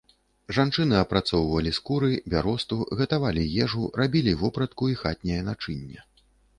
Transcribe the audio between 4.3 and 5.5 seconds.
вопратку і хатняе